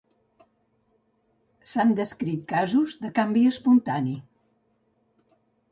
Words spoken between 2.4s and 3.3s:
casos de